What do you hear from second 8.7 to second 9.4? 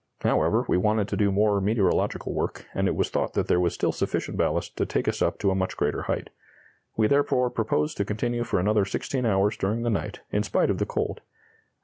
sixteen